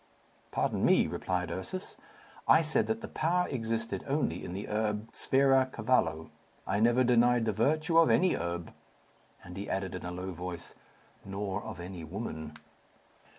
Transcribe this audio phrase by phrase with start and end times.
[0.49, 1.95] "Pardon me," replied Ursus.
[2.47, 6.31] "I said that the power existed only in the herb sferra cavallo.
[6.65, 8.73] I never denied the virtue of any herb,"
[9.43, 10.73] and he added, in a low voice,
[11.23, 12.55] "nor of any woman."